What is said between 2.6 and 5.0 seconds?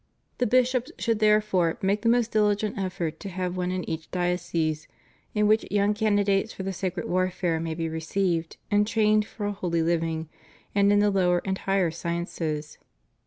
effort to have one in each diocese,